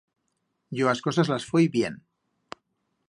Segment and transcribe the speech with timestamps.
[0.77, 1.93] Yo as cosas las foi bien.